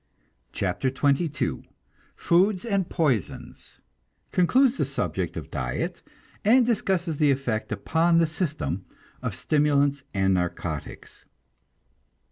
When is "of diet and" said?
5.37-6.65